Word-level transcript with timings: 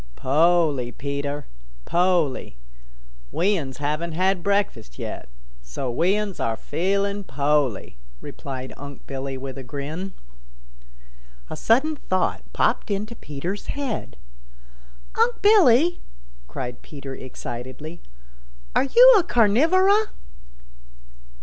"Po'ly, 0.15 0.91
Peter, 0.91 1.45
Po'ly. 1.85 2.55
We 3.31 3.55
uns 3.55 3.77
haven't 3.77 4.13
had 4.13 4.41
breakfast 4.41 4.97
yet, 4.97 5.29
so 5.61 5.91
we 5.91 6.15
uns 6.17 6.39
are 6.39 6.57
feeling 6.57 7.23
po'ly," 7.23 7.97
replied 8.19 8.73
Unc' 8.77 9.05
Billy 9.05 9.37
with 9.37 9.59
a 9.59 9.63
grin. 9.63 10.13
A 11.51 11.55
sudden 11.55 11.97
thought 11.97 12.41
popped 12.51 12.89
into 12.89 13.15
Peter's 13.15 13.67
head. 13.67 14.17
"Unc' 15.21 15.39
Billy," 15.43 15.99
cried 16.47 16.81
Peter 16.81 17.13
excitedly, 17.13 18.01
"are 18.75 18.85
you 18.85 19.15
a 19.19 19.23
Carnivora?" 19.23 20.07